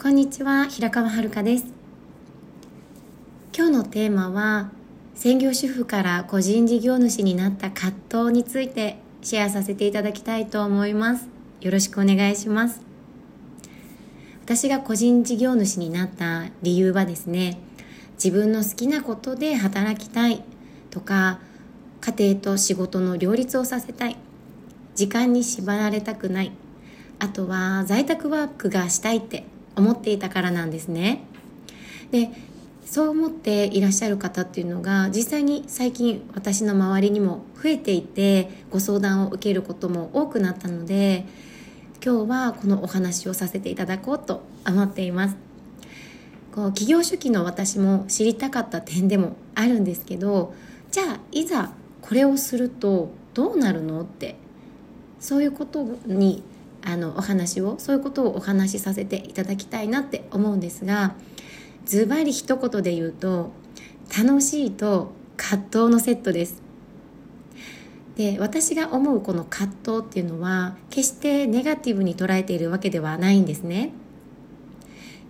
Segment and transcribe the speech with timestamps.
[0.00, 1.66] こんにちは平川遥です。
[3.52, 4.70] 今日のテーマは
[5.16, 11.26] 専業主婦から個人事業主になった葛藤についてシェアさせていただきたいと思います。
[11.62, 12.80] よろしくお願いします。
[14.44, 17.58] 私が個人事業主になった理由はですね
[18.12, 20.44] 自分の好きなことで働きたい
[20.90, 21.40] とか
[22.00, 24.16] 家庭と仕事の両立をさせたい
[24.94, 26.52] 時間に縛られたくない
[27.18, 31.24] あとは在宅ワークがしたいって思っていたからなんですね。
[32.10, 32.30] で
[32.84, 41.26] そう思っていらっしゃる方っていうのが実際に最近私の周りにも増えていてご相談を受けることも多くなったので
[42.02, 45.36] 今日はこのお話をさせていただこうと思っています。
[46.54, 50.54] こう企業主義の私も知りたかった点でもあるんですけど
[50.90, 54.36] じゃあいざこれをするとどうなるのって
[55.20, 56.42] そういうことに
[56.88, 61.14] あのお話をそういうことをお話しさせていただきたいなって思うんですが
[61.84, 63.52] ズバリ一言で言うと
[64.16, 66.62] 楽しいと葛藤のセットです。
[68.16, 73.92] で私が思うこの葛藤っていうのは決してネガティブに捉えているわけではないんですね。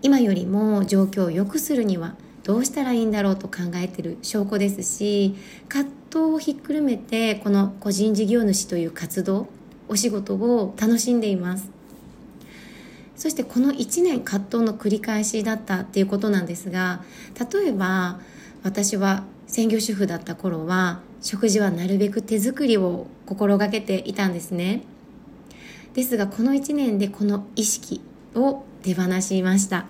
[0.00, 5.34] 今よりも状況を良くするにはどうしたらいいんだろうと考えてる証拠ですし
[5.68, 9.48] 葛藤をひっくるめてこの個人事業主という活動
[9.88, 11.70] お仕事を楽しんでいます。
[13.16, 17.02] そしてこの1年葛藤の繰り返しだったっていうことなんですが
[17.52, 18.20] 例えば
[18.62, 24.82] 私は専業主婦だった頃は食事はなるべく手作りを心がけていたんですね。
[25.94, 28.00] ですがこの1年でこの意識
[28.36, 29.86] を手放しました。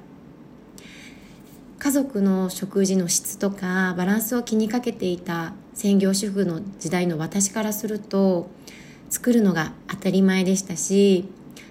[1.79, 8.49] 家族の食事の質とかバランスを気にかけていた専業主婦の時代の私からすると
[9.11, 11.29] 作るのが当たり前でしたし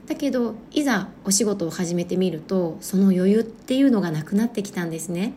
[0.08, 5.34] だけどいざお仕事を始めてみるとその余裕っていうのがなくなってきたんですね。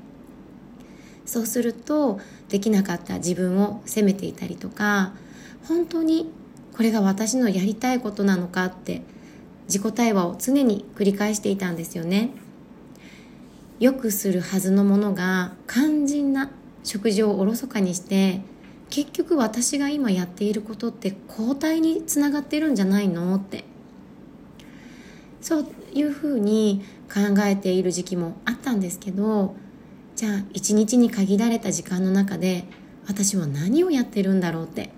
[1.27, 5.13] そうするとできなかった自分を責めていたりとか
[5.69, 6.33] 本当に
[6.77, 9.03] これが私のやりたいことなのかって
[9.69, 12.31] 自己対話を常に繰り返していたんですよね。
[13.79, 16.51] よくするはずのものが肝心な
[16.83, 18.43] 食事をおろそかにして
[18.91, 23.65] 結局私が今やっていることって交代につながってるんじゃないのって
[25.41, 29.55] そういうふうに考えている時期もあったんですけど
[30.17, 32.65] じゃあ一日に限られた時間の中で
[33.07, 34.91] 私は何をやってるんだろうって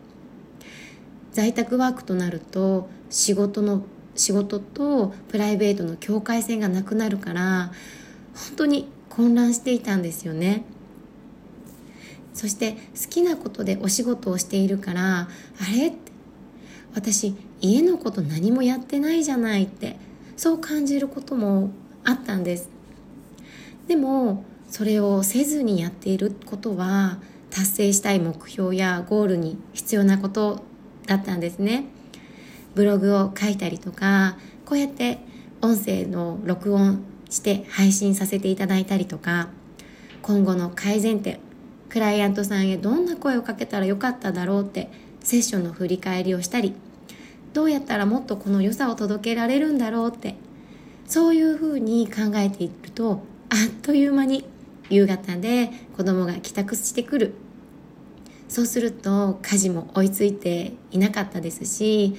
[1.32, 7.72] 在宅ワークとなると仕事の仕事とプライベートの境界線がなくなるから
[8.48, 10.64] 本当に混乱していたんですよね。
[12.34, 15.28] そして好きなことでお仕事をしているからあ
[15.76, 15.88] れ？
[15.88, 15.96] って
[16.94, 19.96] 私家のこと何もやってないじゃないって
[20.36, 21.70] そう感じることも
[22.04, 22.68] あったんです。
[23.86, 27.18] でもそれをせずにやっていることは
[27.50, 30.62] 達成したい目標やゴールに必要なこと
[31.06, 31.84] だったんですね。
[32.74, 35.18] ブログを書いたりとかこうやって
[35.60, 39.48] 音声の録音して配信させていただいたりとか
[40.22, 41.38] 今後の改善点
[41.92, 46.74] クライアントさんへどんな声をかけたらよかっただろうってセッションの振り返りをしたり
[47.52, 50.36] どうやったらもっとこの良さを届けられるんだろうって
[51.06, 54.46] そういうふうに考えているとあっという間に
[54.88, 57.34] 夕方で子供が帰宅してくる。
[58.48, 62.14] そうすると家事も追いついていなかったですし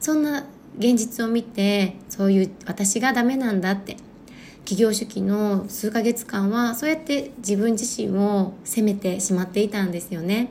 [0.00, 0.44] そんな
[0.78, 3.96] 現実を見てそういう私がダメなんだって
[4.66, 10.48] 企業主義の数ヶ月間はそうやって自分自身を責めてしまっていたんですよね。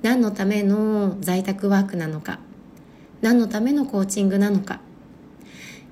[0.00, 2.38] 何のための在宅ワークなのか。
[3.20, 4.80] 何のためのコーチングなのか。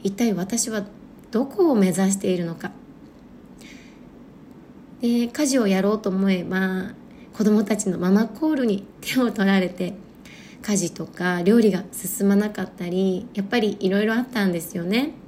[0.03, 0.87] 一体私は
[1.31, 2.73] どこを目指しているのか。
[5.03, 6.95] で家事をやろうと思えば
[7.35, 9.93] 子供たちのママコールに手を取られて
[10.63, 15.26] 家事とか料理が進まなかったりやっぱりいろいろあったんですよね。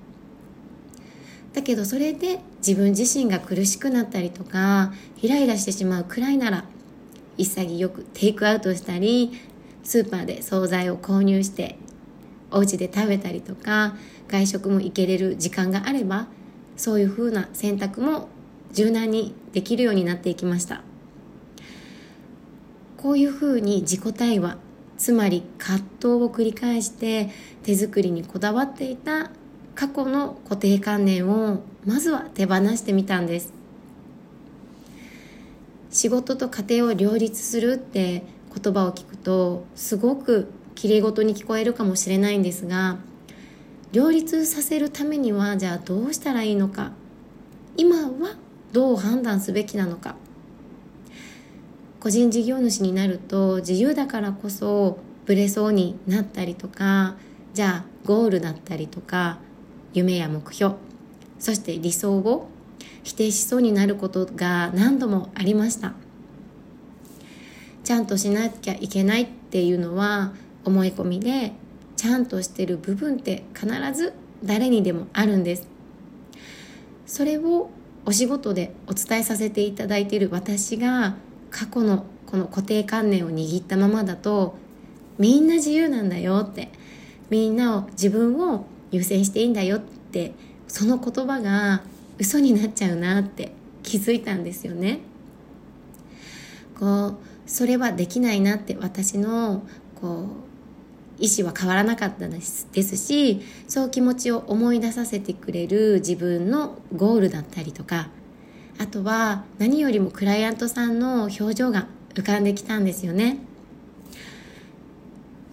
[1.52, 4.92] だけどそれで自分自身が苦しくなったりとか
[5.22, 6.64] イライラしてしまうくらいなら
[7.36, 9.32] 潔くテイクアウトしたり
[9.82, 11.78] スーパーで惣菜を購入して
[12.50, 13.96] お家で食べたりとか
[14.28, 16.26] 外食も行けれる時間があれば
[16.76, 18.28] そういうふうな選択も
[18.72, 20.82] 柔軟にできるようになっていきました。
[22.98, 24.58] こういうふうに自己対話
[24.98, 27.30] つまり葛藤を繰り返して
[27.62, 29.30] 手作りにこだわっていた
[29.78, 33.52] 過去の固定観念をまずは手放してみたんです。
[35.88, 38.24] 仕事と家庭を両立するって
[38.60, 42.98] 言葉を聞くとすごくきれいごとに聞こえるかもしれないんですが
[43.92, 46.90] 両立させるためにはじゃあどうしたらいいのか。
[47.76, 48.36] 今は
[48.72, 50.16] どう判断すべきなのか。
[52.00, 57.14] 個人事業主になると自由だからこそブレそうになったりとか
[57.54, 59.38] じゃあゴールだったりとか
[59.92, 60.76] 夢や目標
[61.38, 62.48] そして理想を
[63.02, 65.94] 否定しそうになることが何度もありました。
[67.84, 70.32] ちゃんとしなきゃいけないっていうのは
[70.64, 71.52] 思い込みで
[71.96, 74.12] ちゃんとしてる部分って必ず
[74.44, 75.66] 誰にでもあるんです。
[77.06, 77.70] それを
[78.04, 81.16] お仕事でお伝えさせていただいている私が
[81.50, 84.56] 過去のこの固定観念を握ったままだと
[85.18, 86.70] みんな自由なんだよって
[87.30, 90.32] みんなを自分を優先していいんだよって
[90.66, 91.82] その言葉が
[92.18, 93.52] 嘘になっちゃうなって
[93.82, 95.00] 気づいたんですよね。
[96.78, 99.62] こうそれはできないなって私の
[100.00, 100.26] こ
[101.18, 108.08] う意思は変わらなかったですですしそう気持ちを思い出させてくれる自分のゴールだったりとか
[108.78, 113.38] あとは何よりもクライアントさんの表情が浮かんできたんですよね。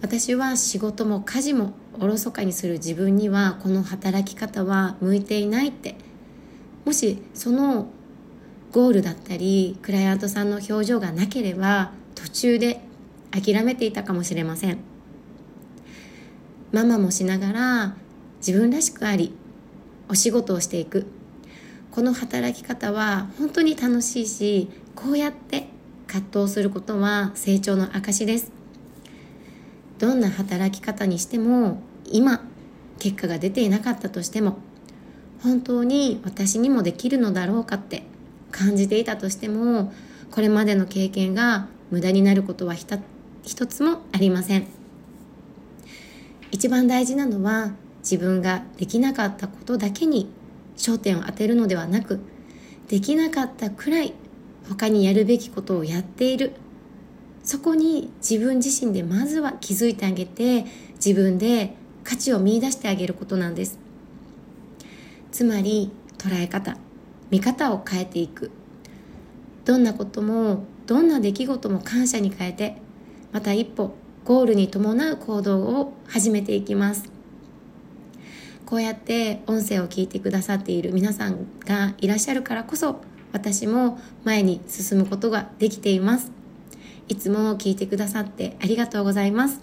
[0.02, 5.96] 私は仕事も家事もおろそかにする自分にはこの働き方は向いていないって。
[6.84, 7.88] もしその
[8.72, 12.80] ゴールだったりクライアントさんの表情がなければ途中で
[13.32, 14.78] 諦めていたかもしれません。
[16.72, 17.96] ママもしながら
[18.38, 19.32] 自分らしくあり
[20.08, 21.06] お仕事をしていく。
[21.90, 25.68] この働き方は本当に楽しいしこうやって
[26.06, 28.55] 葛藤することは成長の証です。
[29.98, 32.44] どんな働き方にしても今
[32.98, 34.58] 結果が出ていなかったとしても
[35.42, 38.02] 本当に私にもできるのだろうかって
[38.50, 39.92] 感じていたとしても
[40.30, 42.98] これまでの経験が無駄になることはひた
[43.42, 44.66] 一つもありません。
[46.50, 50.30] 一番大事なのは自分ができなかったことだけに
[50.76, 52.20] 焦点を当てるのではなく
[52.88, 54.14] できなかったくらい
[54.68, 56.52] 他にやるべきことをやっている
[57.46, 60.66] そこに自分自身でまずは気づいてあげて
[60.96, 63.78] 自分で価値を見いだしてあげることなんです。
[65.30, 66.76] つまり捉え方
[67.30, 68.50] 見方を変えていく。
[69.64, 72.78] どんなこともどんな出来事も感謝に変えて
[73.32, 73.94] また一歩
[74.24, 77.04] ゴールに伴う行動を始めていきます。
[78.64, 83.00] こうやって音声を聞いてくださっている皆さんがいらっしゃるからこそ
[83.32, 86.32] 私も前に進むことができています。
[87.08, 89.60] いつも聞いてくださってありがとうございます。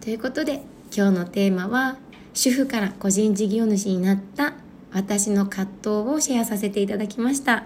[0.00, 0.62] ということで
[0.94, 1.98] 今日のテーマは
[2.32, 4.54] 主婦から個人事業主になった
[4.92, 7.64] 私の葛藤をシェアさせていただきました。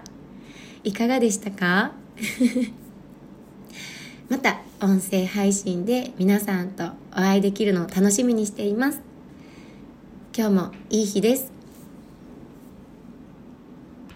[0.83, 1.91] いかがでしたか？
[4.29, 8.99] また音声配信で皆さんとお会いできるのを楽しみにしています。
[10.37, 11.52] 今日もいい日です。